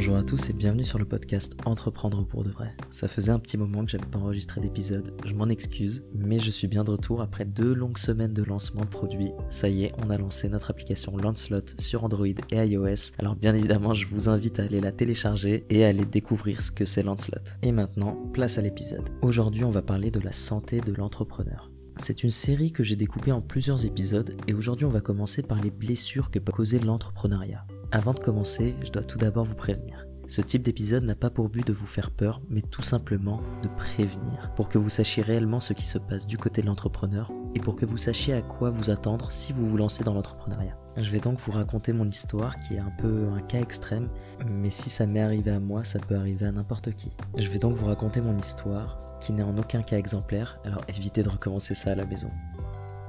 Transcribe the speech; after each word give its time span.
Bonjour 0.00 0.16
à 0.16 0.24
tous 0.24 0.48
et 0.48 0.54
bienvenue 0.54 0.86
sur 0.86 0.98
le 0.98 1.04
podcast 1.04 1.58
Entreprendre 1.66 2.24
pour 2.24 2.42
de 2.42 2.48
vrai. 2.48 2.74
Ça 2.90 3.06
faisait 3.06 3.32
un 3.32 3.38
petit 3.38 3.58
moment 3.58 3.84
que 3.84 3.90
j'avais 3.90 4.06
pas 4.06 4.18
enregistré 4.18 4.58
d'épisode, 4.58 5.12
je 5.26 5.34
m'en 5.34 5.50
excuse, 5.50 6.02
mais 6.14 6.38
je 6.38 6.48
suis 6.48 6.68
bien 6.68 6.84
de 6.84 6.92
retour 6.92 7.20
après 7.20 7.44
deux 7.44 7.74
longues 7.74 7.98
semaines 7.98 8.32
de 8.32 8.42
lancement 8.42 8.80
de 8.80 8.86
produits. 8.86 9.32
Ça 9.50 9.68
y 9.68 9.84
est, 9.84 9.92
on 10.02 10.08
a 10.08 10.16
lancé 10.16 10.48
notre 10.48 10.70
application 10.70 11.18
Lancelot 11.18 11.76
sur 11.78 12.02
Android 12.02 12.26
et 12.26 12.56
iOS. 12.56 13.12
Alors 13.18 13.36
bien 13.36 13.54
évidemment, 13.54 13.92
je 13.92 14.06
vous 14.06 14.30
invite 14.30 14.58
à 14.58 14.62
aller 14.62 14.80
la 14.80 14.90
télécharger 14.90 15.66
et 15.68 15.84
à 15.84 15.88
aller 15.88 16.06
découvrir 16.06 16.62
ce 16.62 16.70
que 16.70 16.86
c'est 16.86 17.02
Lancelot. 17.02 17.42
Et 17.60 17.70
maintenant, 17.70 18.16
place 18.32 18.56
à 18.56 18.62
l'épisode. 18.62 19.10
Aujourd'hui, 19.20 19.64
on 19.64 19.70
va 19.70 19.82
parler 19.82 20.10
de 20.10 20.20
la 20.20 20.32
santé 20.32 20.80
de 20.80 20.94
l'entrepreneur. 20.94 21.70
C'est 21.98 22.24
une 22.24 22.30
série 22.30 22.72
que 22.72 22.82
j'ai 22.82 22.96
découpée 22.96 23.32
en 23.32 23.42
plusieurs 23.42 23.84
épisodes 23.84 24.34
et 24.48 24.54
aujourd'hui 24.54 24.86
on 24.86 24.90
va 24.90 25.02
commencer 25.02 25.42
par 25.42 25.60
les 25.60 25.70
blessures 25.70 26.30
que 26.30 26.38
peut 26.38 26.52
causer 26.52 26.78
l'entrepreneuriat. 26.78 27.66
Avant 27.92 28.14
de 28.14 28.20
commencer, 28.20 28.76
je 28.84 28.92
dois 28.92 29.02
tout 29.02 29.18
d'abord 29.18 29.44
vous 29.44 29.56
prévenir. 29.56 30.06
Ce 30.28 30.40
type 30.40 30.62
d'épisode 30.62 31.02
n'a 31.02 31.16
pas 31.16 31.28
pour 31.28 31.48
but 31.48 31.66
de 31.66 31.72
vous 31.72 31.88
faire 31.88 32.12
peur, 32.12 32.40
mais 32.48 32.62
tout 32.62 32.82
simplement 32.82 33.40
de 33.64 33.68
prévenir, 33.68 34.52
pour 34.54 34.68
que 34.68 34.78
vous 34.78 34.90
sachiez 34.90 35.24
réellement 35.24 35.58
ce 35.58 35.72
qui 35.72 35.88
se 35.88 35.98
passe 35.98 36.28
du 36.28 36.38
côté 36.38 36.62
de 36.62 36.68
l'entrepreneur 36.68 37.32
et 37.56 37.58
pour 37.58 37.74
que 37.74 37.84
vous 37.84 37.96
sachiez 37.96 38.34
à 38.34 38.42
quoi 38.42 38.70
vous 38.70 38.90
attendre 38.90 39.32
si 39.32 39.52
vous 39.52 39.68
vous 39.68 39.76
lancez 39.76 40.04
dans 40.04 40.14
l'entrepreneuriat. 40.14 40.78
Je 40.98 41.10
vais 41.10 41.18
donc 41.18 41.40
vous 41.40 41.50
raconter 41.50 41.92
mon 41.92 42.06
histoire 42.06 42.60
qui 42.60 42.74
est 42.74 42.78
un 42.78 42.92
peu 42.96 43.28
un 43.34 43.40
cas 43.40 43.58
extrême, 43.58 44.08
mais 44.46 44.70
si 44.70 44.88
ça 44.88 45.06
m'est 45.06 45.22
arrivé 45.22 45.50
à 45.50 45.58
moi, 45.58 45.82
ça 45.82 45.98
peut 45.98 46.14
arriver 46.14 46.46
à 46.46 46.52
n'importe 46.52 46.92
qui. 46.92 47.10
Je 47.36 47.48
vais 47.48 47.58
donc 47.58 47.74
vous 47.74 47.86
raconter 47.86 48.20
mon 48.20 48.36
histoire 48.36 49.00
qui 49.20 49.32
n'est 49.32 49.42
en 49.42 49.58
aucun 49.58 49.82
cas 49.82 49.98
exemplaire, 49.98 50.60
alors 50.64 50.82
évitez 50.86 51.24
de 51.24 51.28
recommencer 51.28 51.74
ça 51.74 51.90
à 51.90 51.94
la 51.96 52.06
maison. 52.06 52.30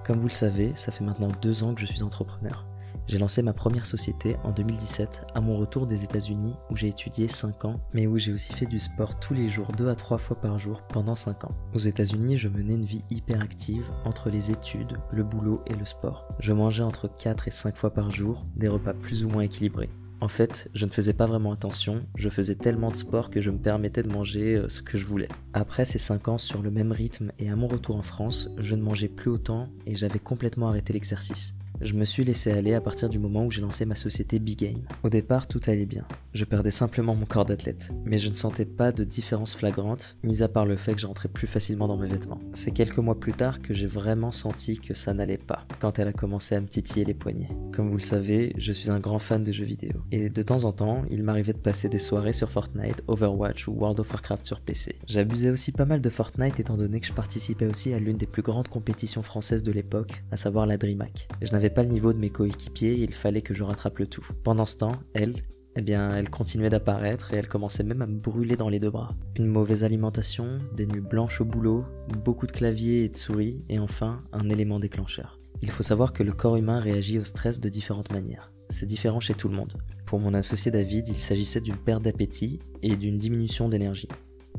Comme 0.03 0.17
vous 0.17 0.27
le 0.27 0.34
savez, 0.34 0.73
ça 0.75 0.91
fait 0.91 1.03
maintenant 1.03 1.30
deux 1.39 1.61
ans 1.61 1.75
que 1.75 1.81
je 1.81 1.86
suis 1.86 2.02
entrepreneur. 2.02 2.66
J'ai 3.12 3.18
lancé 3.18 3.42
ma 3.42 3.52
première 3.52 3.86
société 3.86 4.38
en 4.46 4.54
2017 4.54 5.24
à 5.36 5.42
mon 5.42 5.58
retour 5.58 5.86
des 5.86 6.06
États-Unis 6.06 6.56
où 6.70 6.78
j'ai 6.78 6.88
étudié 6.88 7.28
5 7.28 7.66
ans, 7.66 7.81
mais 7.94 8.08
où 8.08 8.18
j'ai 8.18 8.31
aussi 8.31 8.53
fait 8.53 8.66
du 8.66 8.80
sport 8.80 9.20
tous 9.20 9.34
les 9.34 9.50
jours 9.50 9.73
2 9.73 9.90
à 9.90 9.95
3 9.95 10.18
fois 10.18 10.40
par 10.40 10.58
jour 10.58 10.81
pendant 10.84 11.18
5 11.18 11.44
ans. 11.44 11.56
Aux 11.73 11.80
États-Unis, 11.80 12.38
je 12.38 12.48
menais 12.48 12.76
une 12.76 12.86
vie 12.86 13.02
hyper 13.09 13.42
active 13.42 13.84
entre 14.06 14.30
les 14.30 14.50
études, 14.50 14.94
le 15.12 15.26
boulot 15.26 15.62
et 15.68 15.73
le 15.73 15.84
sport. 15.84 16.26
Je 16.40 16.53
mangeais 16.53 16.84
entre 16.84 17.09
4 17.09 17.50
et 17.50 17.52
5 17.52 17.76
fois 17.76 17.94
par 17.94 18.12
jour, 18.12 18.45
des 18.56 18.70
repas 18.70 18.94
plus 18.94 19.25
ou 19.25 19.28
moins 19.28 19.44
équilibrés. 19.44 19.90
En 20.22 20.30
fait, 20.30 20.70
je 20.73 20.86
ne 20.86 20.92
faisais 20.92 21.12
pas 21.12 21.25
vraiment 21.25 21.52
attention, 21.52 22.06
je 22.16 22.30
faisais 22.30 22.56
tellement 22.56 22.92
de 22.92 22.96
sport 22.96 23.30
que 23.30 23.42
je 23.42 23.52
me 23.52 23.58
permettais 23.58 24.03
de 24.03 24.14
manger 24.14 24.56
euh, 24.56 24.70
ce 24.70 24.81
que 24.81 24.98
je 24.98 25.06
voulais. 25.06 25.28
Après 25.52 25.84
ces 25.84 26.00
5 26.00 26.30
ans 26.30 26.38
sur 26.38 26.62
le 26.62 26.72
même 26.72 26.94
rythme 26.94 27.34
et 27.40 27.50
à 27.50 27.58
mon 27.58 27.68
retour 27.68 27.98
en 27.98 28.03
France, 28.03 28.50
je 28.58 28.75
ne 28.75 28.84
mangeais 28.84 29.09
plus 29.09 29.31
autant 29.31 29.68
et 29.86 29.96
j'avais 29.96 30.20
complètement 30.20 30.70
arrêté 30.70 30.94
l'exercice 30.94 31.56
je 31.82 31.94
me 31.94 32.06
suis 32.06 32.24
laissé 32.24 32.52
aller 32.52 32.74
à 32.74 32.82
partir 32.82 33.10
du 33.10 33.20
moment 33.20 33.46
où 33.46 33.52
j'ai 33.52 33.62
lancé 33.62 33.86
ma 33.86 33.96
société 33.96 34.40
Big 34.40 34.60
Game. 34.60 34.84
Au 35.04 35.10
départ, 35.10 35.48
tout 35.48 35.60
allait 35.68 35.86
bien. 35.86 36.06
Je 36.34 36.46
perdais 36.46 36.72
simplement 36.72 37.16
mon 37.16 37.26
corps 37.26 37.46
d'athlète, 37.46 37.90
mais 38.06 38.18
je 38.18 38.30
ne 38.30 38.34
sentais 38.34 38.66
pas 38.66 38.92
de 38.92 39.04
différence 39.04 39.56
flagrante, 39.56 40.16
mis 40.24 40.44
à 40.44 40.48
part 40.48 40.66
le 40.66 40.78
fait 40.78 40.94
que 40.94 41.02
j'entrais 41.02 41.28
plus 41.28 41.48
facilement 41.48 41.88
dans 41.88 41.98
mes 41.98 42.08
vêtements. 42.08 42.40
C'est 42.54 42.72
quelques 42.72 42.98
mois 43.00 43.20
plus 43.20 43.34
tard 43.34 43.62
que 43.62 43.74
j'ai 43.74 43.88
vraiment 43.88 44.32
senti 44.32 44.80
que 44.80 44.94
ça 44.94 45.14
n'allait 45.14 45.38
pas, 45.38 45.66
quand 45.80 46.00
elle 46.00 46.08
a 46.08 46.14
commencé 46.14 46.56
à 46.56 46.62
me 46.62 46.68
titiller 46.68 47.06
les 47.06 47.14
poignets. 47.14 47.50
Comme 47.74 47.90
vous 47.90 47.98
le 47.98 48.02
savez, 48.02 48.54
je 48.58 48.72
suis 48.72 48.90
un 48.90 49.00
grand 49.00 49.20
fan 49.20 49.44
de 49.44 49.52
jeux 49.52 49.66
vidéo, 49.66 49.94
et 50.12 50.30
de 50.30 50.42
temps 50.42 50.64
en 50.64 50.72
temps, 50.72 51.04
il 51.09 51.24
m'arrivait 51.24 51.54
de 51.54 51.58
passer 51.58 51.90
des 51.90 52.00
soirées 52.00 52.34
sur 52.34 52.50
Fortnite, 52.50 53.04
Overwatch 53.08 53.68
ou 53.68 53.74
World 53.74 54.00
of 54.00 54.12
Warcraft 54.12 54.46
sur 54.46 54.62
PC. 54.62 54.96
J'abusais 55.08 55.50
aussi 55.50 55.72
pas 55.72 55.86
mal 55.86 56.02
de 56.02 56.09
Fortnite 56.09 56.59
étant 56.59 56.78
donné 56.78 57.00
que 57.00 57.08
je 57.08 57.14
participais 57.14 57.66
aussi 57.66 57.94
à 57.94 58.00
l'une 58.00 58.18
des 58.18 58.26
plus 58.26 58.42
grandes 58.42 58.68
compétitions 58.68 59.22
françaises 59.22 59.64
de 59.64 59.72
l'époque, 59.72 60.24
à 60.32 60.38
savoir 60.38 60.66
la 60.66 60.78
DreamHack. 60.78 61.28
Je 61.42 61.52
pas 61.72 61.83
le 61.83 61.89
niveau 61.89 62.14
de 62.14 62.19
mes 62.19 62.30
coéquipiers 62.30 62.94
il 62.94 63.14
fallait 63.14 63.41
que 63.41 63.53
je 63.53 63.64
rattrape 63.64 64.00
le 64.00 64.08
tout. 64.08 64.25
Pendant 64.44 64.66
ce 64.66 64.77
temps, 64.77 64.95
elle, 65.14 65.36
eh 65.75 65.81
bien, 65.81 66.13
elle 66.16 66.30
continuait 66.30 66.69
d'apparaître 66.69 67.33
et 67.33 67.38
elle 67.38 67.47
commençait 67.47 67.83
même 67.83 68.02
à 68.02 68.08
me 68.08 68.19
brûler 68.19 68.58
dans 68.58 68.69
les 68.69 68.80
deux 68.80 68.91
bras. 68.91 69.16
Une 69.38 69.47
mauvaise 69.47 69.83
alimentation, 69.83 70.59
des 70.75 70.85
nuits 70.85 71.01
blanches 71.01 71.41
au 71.41 71.46
boulot, 71.46 71.85
beaucoup 72.23 72.46
de 72.46 72.51
claviers 72.51 73.06
et 73.06 73.09
de 73.09 73.16
souris, 73.16 73.63
et 73.69 73.79
enfin, 73.79 74.22
un 74.34 74.50
élément 74.50 74.79
déclencheur. 74.79 75.40
Il 75.62 75.72
faut 75.72 75.84
savoir 75.84 76.12
que 76.12 76.23
le 76.23 76.34
corps 76.34 76.57
humain 76.57 76.79
réagit 76.79 77.19
au 77.19 77.23
stress 77.23 77.62
de 77.62 77.69
différentes 77.69 78.12
manières. 78.12 78.51
C'est 78.69 78.85
différent 78.85 79.19
chez 79.19 79.34
tout 79.34 79.47
le 79.47 79.56
monde. 79.56 79.73
Pour 80.06 80.19
mon 80.19 80.34
associé 80.34 80.72
David, 80.72 81.07
il 81.07 81.19
s'agissait 81.19 81.62
d'une 81.62 81.78
perte 81.78 82.03
d'appétit 82.03 82.59
et 82.81 82.96
d'une 82.96 83.17
diminution 83.17 83.69
d'énergie. 83.69 84.07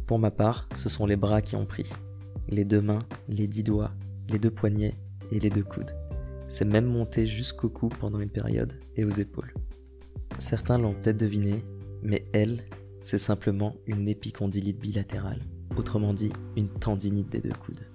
Pour 0.07 0.19
ma 0.19 0.31
part, 0.31 0.69
ce 0.75 0.89
sont 0.89 1.07
les 1.07 1.17
bras 1.17 1.43
qui 1.43 1.57
ont 1.57 1.67
pris. 1.67 1.91
Les 2.49 2.65
deux 2.65 2.83
mains, 2.83 3.01
les 3.29 3.47
dix 3.47 3.63
doigts, 3.63 3.93
les 4.31 4.39
deux 4.39 4.51
poignets 4.51 4.95
et 5.31 5.41
les 5.41 5.51
deux 5.51 5.65
coudes. 5.65 5.95
C'est 6.53 6.67
même 6.67 6.85
monté 6.85 7.25
jusqu'au 7.25 7.71
cou 7.71 7.89
pendant 7.89 8.21
une 8.21 8.29
période 8.29 8.75
et 8.95 9.07
aux 9.07 9.11
épaules. 9.11 9.55
Certains 10.39 10.77
l'ont 10.77 10.93
peut-être 10.93 11.17
deviné, 11.17 11.65
mais 12.03 12.27
elle, 12.35 12.65
c'est 13.03 13.17
simplement 13.17 13.77
une 13.87 14.07
épicondylite 14.07 14.79
bilatérale, 14.79 15.41
autrement 15.79 16.13
dit 16.13 16.31
une 16.55 16.69
tendinite 16.69 17.31
des 17.31 17.41
deux 17.41 17.55
coudes. 17.55 17.87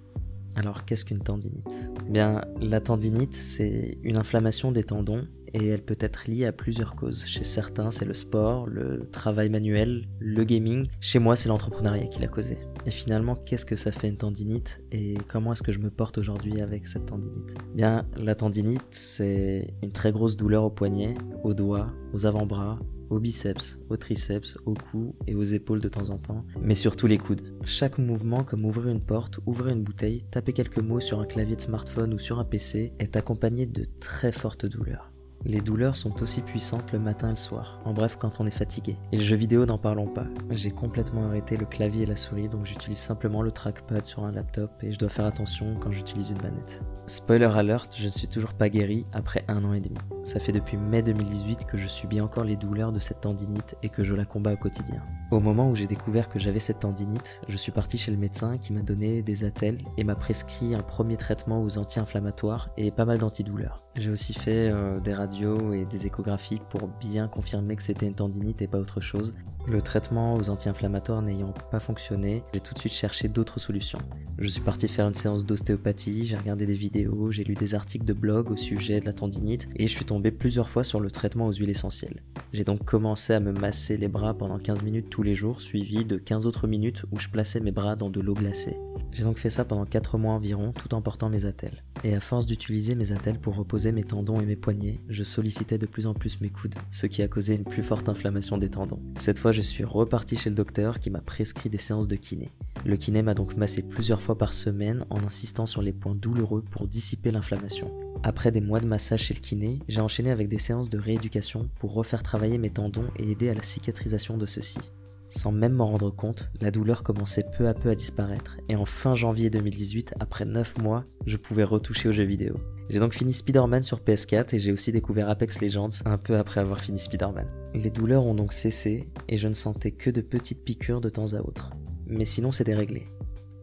Alors 0.55 0.85
qu'est-ce 0.85 1.05
qu'une 1.05 1.19
tendinite? 1.19 1.69
Eh 2.07 2.09
Bien, 2.09 2.41
la 2.59 2.81
tendinite, 2.81 3.35
c'est 3.35 3.99
une 4.01 4.17
inflammation 4.17 4.71
des 4.71 4.83
tendons 4.83 5.27
et 5.53 5.67
elle 5.67 5.83
peut 5.83 5.97
être 5.99 6.29
liée 6.29 6.45
à 6.45 6.51
plusieurs 6.51 6.95
causes. 6.95 7.25
Chez 7.25 7.43
certains, 7.43 7.91
c'est 7.91 8.05
le 8.05 8.13
sport, 8.13 8.67
le 8.67 9.09
travail 9.11 9.49
manuel, 9.49 10.07
le 10.19 10.43
gaming. 10.43 10.87
Chez 10.99 11.19
moi, 11.19 11.35
c'est 11.35 11.49
l'entrepreneuriat 11.49 12.07
qui 12.07 12.19
l'a 12.19 12.27
causé. 12.27 12.57
Et 12.85 12.91
finalement, 12.91 13.35
qu'est-ce 13.35 13.65
que 13.65 13.75
ça 13.75 13.91
fait 13.91 14.07
une 14.07 14.17
tendinite 14.17 14.81
et 14.91 15.15
comment 15.27 15.53
est-ce 15.53 15.63
que 15.63 15.71
je 15.71 15.79
me 15.79 15.89
porte 15.89 16.17
aujourd'hui 16.17 16.61
avec 16.61 16.87
cette 16.87 17.07
tendinite? 17.07 17.53
Bien, 17.75 18.07
la 18.15 18.35
tendinite, 18.35 18.81
c'est 18.91 19.73
une 19.83 19.91
très 19.91 20.11
grosse 20.11 20.37
douleur 20.37 20.63
au 20.63 20.69
poignet, 20.69 21.13
aux 21.43 21.53
doigts, 21.53 21.91
aux 22.13 22.25
avant-bras, 22.25 22.79
aux 23.09 23.19
biceps, 23.19 23.79
aux 23.89 23.97
triceps, 23.97 24.57
au 24.65 24.73
cou 24.73 25.15
et 25.27 25.35
aux 25.35 25.43
épaules 25.43 25.81
de 25.81 25.89
temps 25.89 26.09
en 26.09 26.17
temps, 26.17 26.45
mais 26.61 26.75
surtout 26.75 27.07
les 27.07 27.17
coudes. 27.17 27.41
Chaque 27.63 27.97
mouvement 27.97 28.43
comme 28.43 28.65
ouvrir 28.65 28.89
une 28.89 29.01
porte, 29.01 29.39
ouvrir 29.45 29.73
une 29.73 29.83
bouteille, 29.83 30.23
taper 30.31 30.53
quelques 30.53 30.79
mots 30.79 30.99
sur 30.99 31.19
un 31.19 31.25
clavier 31.25 31.55
de 31.55 31.61
smartphone 31.61 32.13
ou 32.13 32.19
sur 32.19 32.39
un 32.39 32.45
PC 32.45 32.93
est 32.99 33.15
accompagné 33.15 33.65
de 33.65 33.85
très 33.99 34.31
fortes 34.31 34.65
douleurs. 34.65 35.11
Les 35.47 35.61
douleurs 35.61 35.95
sont 35.95 36.21
aussi 36.21 36.41
puissantes 36.41 36.91
le 36.91 36.99
matin 36.99 37.27
et 37.27 37.31
le 37.31 37.37
soir, 37.37 37.79
en 37.85 37.93
bref 37.93 38.17
quand 38.19 38.41
on 38.41 38.45
est 38.45 38.51
fatigué. 38.51 38.97
Et 39.13 39.17
le 39.17 39.23
jeu 39.23 39.37
vidéo 39.37 39.65
n'en 39.65 39.77
parlons 39.77 40.05
pas. 40.05 40.25
J'ai 40.51 40.71
complètement 40.71 41.25
arrêté 41.25 41.55
le 41.55 41.65
clavier 41.65 42.03
et 42.03 42.05
la 42.05 42.17
souris, 42.17 42.49
donc 42.49 42.65
j'utilise 42.65 42.97
simplement 42.97 43.41
le 43.41 43.51
trackpad 43.51 44.03
sur 44.03 44.25
un 44.25 44.33
laptop 44.33 44.71
et 44.83 44.91
je 44.91 44.99
dois 44.99 45.07
faire 45.07 45.25
attention 45.25 45.75
quand 45.79 45.93
j'utilise 45.93 46.31
une 46.31 46.41
manette. 46.41 46.81
Spoiler 47.07 47.45
alert, 47.45 47.95
je 47.97 48.07
ne 48.07 48.11
suis 48.11 48.27
toujours 48.27 48.55
pas 48.55 48.67
guéri 48.67 49.05
après 49.13 49.45
un 49.47 49.63
an 49.63 49.71
et 49.71 49.79
demi. 49.79 49.95
Ça 50.27 50.41
fait 50.41 50.51
depuis 50.51 50.75
mai 50.75 51.01
2018 51.03 51.63
que 51.63 51.77
je 51.77 51.87
subis 51.87 52.19
encore 52.19 52.43
les 52.43 52.57
douleurs 52.57 52.91
de 52.91 52.99
cette 52.99 53.21
tendinite 53.21 53.77
et 53.81 53.87
que 53.87 54.03
je 54.03 54.13
la 54.13 54.25
combats 54.25 54.51
au 54.51 54.57
quotidien. 54.57 55.01
Au 55.31 55.39
moment 55.39 55.69
où 55.69 55.75
j'ai 55.75 55.87
découvert 55.87 56.27
que 56.27 56.37
j'avais 56.37 56.59
cette 56.59 56.79
tendinite, 56.79 57.39
je 57.47 57.55
suis 57.55 57.71
parti 57.71 57.97
chez 57.97 58.11
le 58.11 58.17
médecin 58.17 58.57
qui 58.57 58.73
m'a 58.73 58.81
donné 58.81 59.21
des 59.21 59.45
attelles 59.45 59.77
et 59.95 60.03
m'a 60.03 60.15
prescrit 60.15 60.75
un 60.75 60.81
premier 60.81 61.15
traitement 61.15 61.63
aux 61.63 61.77
anti-inflammatoires 61.77 62.71
et 62.75 62.91
pas 62.91 63.05
mal 63.05 63.19
d'antidouleurs. 63.19 63.83
J'ai 63.95 64.09
aussi 64.09 64.33
fait 64.33 64.69
euh, 64.69 64.99
des 64.99 65.13
radios 65.13 65.71
et 65.71 65.85
des 65.85 66.07
échographies 66.07 66.59
pour 66.71 66.89
bien 66.89 67.29
confirmer 67.29 67.77
que 67.77 67.83
c'était 67.83 68.07
une 68.07 68.13
tendinite 68.13 68.61
et 68.61 68.67
pas 68.67 68.79
autre 68.79 68.99
chose. 68.99 69.33
Le 69.69 69.81
traitement 69.81 70.35
aux 70.35 70.49
anti-inflammatoires 70.49 71.21
n'ayant 71.21 71.53
pas 71.71 71.81
fonctionné, 71.81 72.41
j'ai 72.53 72.61
tout 72.61 72.73
de 72.73 72.79
suite 72.79 72.93
cherché 72.93 73.27
d'autres 73.27 73.59
solutions. 73.59 73.99
Je 74.37 74.47
suis 74.47 74.61
parti 74.61 74.87
faire 74.87 75.05
une 75.05 75.13
séance 75.13 75.45
d'ostéopathie, 75.45 76.23
j'ai 76.23 76.37
regardé 76.37 76.65
des 76.65 76.75
vidéos, 76.75 77.31
j'ai 77.31 77.43
lu 77.43 77.53
des 77.53 77.75
articles 77.75 78.05
de 78.05 78.13
blog 78.13 78.49
au 78.49 78.55
sujet 78.55 79.01
de 79.01 79.05
la 79.05 79.11
tendinite 79.11 79.67
et 79.75 79.87
je 79.87 79.91
suis 79.91 80.05
tombé 80.05 80.31
plusieurs 80.31 80.69
fois 80.69 80.85
sur 80.85 81.01
le 81.01 81.11
traitement 81.11 81.47
aux 81.47 81.51
huiles 81.51 81.69
essentielles. 81.69 82.23
J'ai 82.53 82.63
donc 82.63 82.85
commencé 82.85 83.33
à 83.33 83.41
me 83.41 83.51
masser 83.51 83.97
les 83.97 84.07
bras 84.07 84.33
pendant 84.33 84.57
15 84.57 84.83
minutes 84.83 85.09
tous 85.09 85.21
les 85.21 85.33
jours, 85.33 85.59
suivi 85.59 86.05
de 86.05 86.15
15 86.15 86.45
autres 86.45 86.65
minutes 86.65 87.03
où 87.11 87.19
je 87.19 87.27
plaçais 87.27 87.59
mes 87.59 87.71
bras 87.71 87.97
dans 87.97 88.09
de 88.09 88.21
l'eau 88.21 88.35
glacée. 88.35 88.77
J'ai 89.11 89.23
donc 89.23 89.37
fait 89.37 89.49
ça 89.49 89.65
pendant 89.65 89.85
4 89.85 90.17
mois 90.17 90.33
environ 90.33 90.71
tout 90.71 90.93
en 90.93 91.01
portant 91.01 91.27
mes 91.27 91.43
attelles. 91.43 91.83
Et 92.03 92.15
à 92.15 92.19
force 92.19 92.45
d'utiliser 92.45 92.95
mes 92.95 93.11
attelles 93.11 93.39
pour 93.39 93.55
reposer 93.55 93.91
mes 93.91 94.03
tendons 94.03 94.39
et 94.39 94.45
mes 94.45 94.55
poignets, 94.55 94.99
je 95.09 95.23
sollicitais 95.23 95.77
de 95.77 95.85
plus 95.85 96.07
en 96.07 96.13
plus 96.13 96.41
mes 96.41 96.49
coudes, 96.49 96.75
ce 96.91 97.07
qui 97.07 97.21
a 97.21 97.27
causé 97.27 97.55
une 97.55 97.63
plus 97.63 97.83
forte 97.83 98.09
inflammation 98.09 98.57
des 98.57 98.69
tendons. 98.69 98.99
Cette 99.17 99.39
fois, 99.39 99.51
je 99.51 99.61
suis 99.61 99.83
reparti 99.83 100.37
chez 100.37 100.49
le 100.49 100.55
docteur 100.55 100.99
qui 100.99 101.09
m'a 101.09 101.21
prescrit 101.21 101.69
des 101.69 101.77
séances 101.77 102.07
de 102.07 102.15
kiné. 102.15 102.51
Le 102.85 102.97
kiné 102.97 103.21
m'a 103.21 103.33
donc 103.33 103.57
massé 103.57 103.81
plusieurs 103.81 104.21
fois 104.21 104.37
par 104.37 104.53
semaine 104.53 105.05
en 105.09 105.23
insistant 105.23 105.65
sur 105.65 105.81
les 105.81 105.93
points 105.93 106.15
douloureux 106.15 106.63
pour 106.69 106.87
dissiper 106.87 107.31
l'inflammation. 107.31 107.91
Après 108.23 108.51
des 108.51 108.61
mois 108.61 108.79
de 108.79 108.87
massage 108.87 109.23
chez 109.23 109.33
le 109.33 109.39
kiné, 109.39 109.79
j'ai 109.87 110.01
enchaîné 110.01 110.31
avec 110.31 110.47
des 110.47 110.57
séances 110.57 110.89
de 110.89 110.97
rééducation 110.97 111.69
pour 111.79 111.93
refaire 111.93 112.23
travailler 112.23 112.57
mes 112.57 112.69
tendons 112.69 113.07
et 113.17 113.31
aider 113.31 113.49
à 113.49 113.53
la 113.53 113.63
cicatrisation 113.63 114.37
de 114.37 114.45
ceux-ci. 114.45 114.79
Sans 115.29 115.51
même 115.51 115.73
m'en 115.73 115.87
rendre 115.87 116.09
compte, 116.09 116.49
la 116.61 116.71
douleur 116.71 117.03
commençait 117.03 117.45
peu 117.57 117.67
à 117.67 117.73
peu 117.73 117.89
à 117.89 117.95
disparaître, 117.95 118.57
et 118.69 118.75
en 118.75 118.85
fin 118.85 119.13
janvier 119.13 119.49
2018, 119.49 120.15
après 120.19 120.45
9 120.45 120.77
mois, 120.79 121.05
je 121.25 121.37
pouvais 121.37 121.63
retoucher 121.63 122.09
aux 122.09 122.13
jeux 122.13 122.23
vidéo. 122.23 122.55
J'ai 122.89 122.99
donc 122.99 123.13
fini 123.13 123.33
Spider-Man 123.33 123.83
sur 123.83 123.99
PS4 123.99 124.55
et 124.55 124.59
j'ai 124.59 124.71
aussi 124.71 124.93
découvert 124.93 125.29
Apex 125.29 125.59
Legends 125.61 125.89
un 126.05 126.17
peu 126.17 126.37
après 126.37 126.61
avoir 126.61 126.79
fini 126.79 126.97
Spider-Man. 126.97 127.47
Les 127.73 127.89
douleurs 127.89 128.25
ont 128.25 128.33
donc 128.33 128.53
cessé 128.53 129.09
et 129.27 129.37
je 129.37 129.49
ne 129.49 129.53
sentais 129.53 129.91
que 129.91 130.09
de 130.09 130.21
petites 130.21 130.63
piqûres 130.63 131.01
de 131.01 131.09
temps 131.09 131.33
à 131.33 131.41
autre. 131.41 131.71
Mais 132.05 132.23
sinon 132.23 132.53
c'était 132.53 132.75
réglé, 132.75 133.09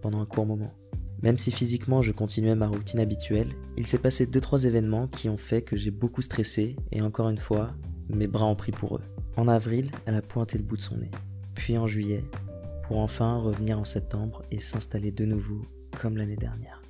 pendant 0.03 0.21
un 0.21 0.27
court 0.27 0.45
moment. 0.45 0.75
Même 1.23 1.39
si 1.39 1.51
physiquement 1.53 2.03
je 2.03 2.13
continuais 2.13 2.55
ma 2.55 2.67
routine 2.67 3.01
habituelle, 3.01 3.55
il 3.79 3.87
s'est 3.87 3.97
passé 3.97 4.27
2-3 4.27 4.67
événements 4.67 5.09
qui 5.09 5.31
ont 5.31 5.39
fait 5.39 5.63
que 5.63 5.75
j'ai 5.75 5.91
beaucoup 5.91 6.21
stressé 6.21 6.77
et 6.93 7.01
encore 7.01 7.31
une 7.31 7.39
fois, 7.39 7.71
mes 8.11 8.27
bras 8.27 8.45
ont 8.45 8.57
pris 8.57 8.73
pour 8.73 8.97
eux. 8.97 9.05
En 9.39 9.49
avril, 9.49 9.91
elle 10.05 10.17
a 10.17 10.23
pointé 10.23 10.59
le 10.59 10.65
bout 10.65 10.77
de 10.77 10.83
son 10.83 10.99
nez. 10.99 11.11
Puis 11.55 11.79
en 11.79 11.87
juillet, 11.87 12.25
pour 12.85 12.99
enfin 12.99 13.39
revenir 13.39 13.79
en 13.79 13.85
septembre 13.85 14.43
et 14.51 14.61
s'installer 14.61 15.11
de 15.11 15.25
nouveau 15.25 15.63
comme 16.01 16.17
l'année 16.17 16.37
dernière. 16.37 16.83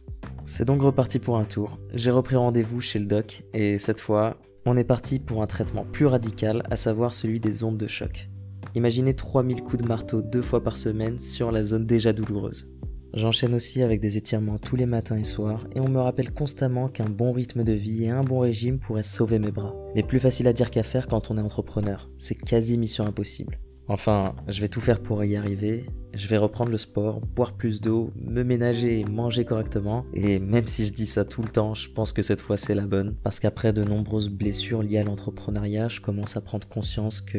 C'est 0.45 0.65
donc 0.65 0.83
reparti 0.83 1.19
pour 1.19 1.39
un 1.39 1.45
tour. 1.45 1.79
J'ai 1.93 2.11
repris 2.11 2.37
rendez-vous 2.37 2.81
chez 2.81 2.99
le 2.99 3.07
doc 3.07 3.45
et 3.55 3.79
cette 3.79 4.01
fois, 4.01 4.39
on 4.67 4.77
est 4.77 4.85
parti 4.85 5.19
pour 5.19 5.43
un 5.43 5.47
traitement 5.47 5.85
plus 5.85 6.07
radical, 6.07 6.63
à 6.71 6.77
savoir 6.77 7.15
celui 7.15 7.41
des 7.41 7.65
ondes 7.65 7.77
de 7.77 7.87
choc. 7.87 8.29
Imaginez 8.75 9.15
3000 9.15 9.63
coups 9.63 9.83
de 9.83 9.89
marteau 9.89 10.23
deux 10.23 10.43
fois 10.43 10.63
par 10.63 10.77
semaine 10.77 11.21
sur 11.21 11.53
la 11.53 11.63
zone 11.63 11.87
déjà 11.87 12.13
douloureuse. 12.13 12.69
J'enchaîne 13.15 13.55
aussi 13.55 13.83
avec 13.83 14.01
des 14.01 14.17
étirements 14.17 14.59
tous 14.59 14.75
les 14.75 14.87
matins 14.87 15.17
et 15.17 15.25
soirs 15.25 15.69
et 15.77 15.81
on 15.81 15.89
me 15.89 16.01
rappelle 16.01 16.33
constamment 16.33 16.89
qu'un 16.89 17.09
bon 17.09 17.31
rythme 17.31 17.63
de 17.63 17.73
vie 17.73 18.05
et 18.05 18.11
un 18.11 18.25
bon 18.25 18.41
régime 18.41 18.81
pourraient 18.81 19.05
sauver 19.05 19.39
mes 19.39 19.53
bras. 19.53 19.75
Mais 19.95 20.03
plus 20.03 20.19
facile 20.19 20.49
à 20.49 20.53
dire 20.53 20.71
qu'à 20.71 20.83
faire 20.83 21.07
quand 21.07 21.31
on 21.31 21.39
est 21.39 21.43
entrepreneur. 21.43 22.11
C'est 22.19 22.35
quasi 22.35 22.77
mission 22.77 23.07
impossible. 23.07 23.61
Enfin, 23.89 24.35
je 24.49 24.61
vais 24.61 24.69
tout 24.69 24.81
faire 24.81 25.01
pour 25.01 25.25
y 25.25 25.37
arriver. 25.37 25.85
Je 26.15 26.29
vais 26.29 26.37
reprendre 26.37 26.71
le 26.71 26.79
sport, 26.79 27.21
boire 27.21 27.53
plus 27.55 27.81
d'eau, 27.81 28.13
me 28.17 28.45
ménager 28.45 29.05
manger 29.05 29.45
correctement. 29.45 30.07
Et 30.15 30.39
même 30.39 30.67
si 30.67 30.87
je 30.87 30.93
dis 30.93 31.07
ça 31.07 31.25
tout 31.25 31.43
le 31.43 31.49
temps, 31.49 31.75
je 31.75 31.91
pense 31.91 32.13
que 32.13 32.23
cette 32.23 32.41
fois 32.41 32.57
c'est 32.57 32.75
la 32.75 32.87
bonne. 32.87 33.17
Parce 33.25 33.41
qu'après 33.41 33.73
de 33.73 33.83
nombreuses 33.85 34.29
blessures 34.29 34.83
liées 34.83 34.99
à 34.99 35.05
l'entrepreneuriat, 35.05 35.89
je 35.89 36.01
commence 36.01 36.37
à 36.37 36.41
prendre 36.41 36.69
conscience 36.69 37.21
que 37.21 37.39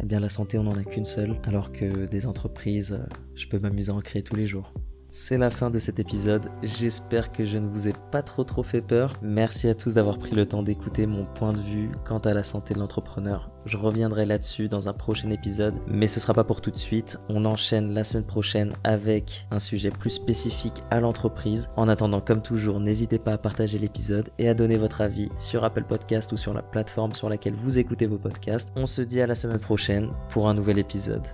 eh 0.00 0.06
bien, 0.06 0.20
la 0.20 0.28
santé 0.28 0.56
on 0.56 0.64
n'en 0.64 0.76
a 0.76 0.84
qu'une 0.84 1.04
seule. 1.04 1.36
Alors 1.44 1.72
que 1.72 2.06
des 2.06 2.26
entreprises, 2.26 2.98
je 3.34 3.46
peux 3.48 3.58
m'amuser 3.58 3.90
à 3.90 3.94
en 3.94 4.00
créer 4.00 4.22
tous 4.22 4.36
les 4.36 4.46
jours. 4.46 4.72
C'est 5.14 5.36
la 5.36 5.50
fin 5.50 5.68
de 5.68 5.78
cet 5.78 6.00
épisode. 6.00 6.48
J'espère 6.62 7.32
que 7.32 7.44
je 7.44 7.58
ne 7.58 7.68
vous 7.68 7.86
ai 7.86 7.92
pas 8.10 8.22
trop 8.22 8.44
trop 8.44 8.62
fait 8.62 8.80
peur. 8.80 9.12
Merci 9.20 9.68
à 9.68 9.74
tous 9.74 9.92
d'avoir 9.92 10.18
pris 10.18 10.34
le 10.34 10.46
temps 10.46 10.62
d'écouter 10.62 11.04
mon 11.04 11.26
point 11.26 11.52
de 11.52 11.60
vue 11.60 11.90
quant 12.06 12.20
à 12.20 12.32
la 12.32 12.44
santé 12.44 12.72
de 12.72 12.78
l'entrepreneur. 12.78 13.50
Je 13.66 13.76
reviendrai 13.76 14.24
là-dessus 14.24 14.70
dans 14.70 14.88
un 14.88 14.94
prochain 14.94 15.28
épisode, 15.28 15.74
mais 15.86 16.06
ce 16.06 16.18
sera 16.18 16.32
pas 16.32 16.44
pour 16.44 16.62
tout 16.62 16.70
de 16.70 16.78
suite. 16.78 17.18
On 17.28 17.44
enchaîne 17.44 17.92
la 17.92 18.04
semaine 18.04 18.24
prochaine 18.24 18.72
avec 18.84 19.46
un 19.50 19.60
sujet 19.60 19.90
plus 19.90 20.08
spécifique 20.08 20.82
à 20.90 21.00
l'entreprise. 21.00 21.68
En 21.76 21.90
attendant, 21.90 22.22
comme 22.22 22.40
toujours, 22.40 22.80
n'hésitez 22.80 23.18
pas 23.18 23.34
à 23.34 23.38
partager 23.38 23.78
l'épisode 23.78 24.30
et 24.38 24.48
à 24.48 24.54
donner 24.54 24.78
votre 24.78 25.02
avis 25.02 25.28
sur 25.36 25.62
Apple 25.62 25.84
Podcast 25.84 26.32
ou 26.32 26.38
sur 26.38 26.54
la 26.54 26.62
plateforme 26.62 27.12
sur 27.12 27.28
laquelle 27.28 27.54
vous 27.54 27.78
écoutez 27.78 28.06
vos 28.06 28.18
podcasts. 28.18 28.72
On 28.76 28.86
se 28.86 29.02
dit 29.02 29.20
à 29.20 29.26
la 29.26 29.34
semaine 29.34 29.58
prochaine 29.58 30.08
pour 30.30 30.48
un 30.48 30.54
nouvel 30.54 30.78
épisode. 30.78 31.26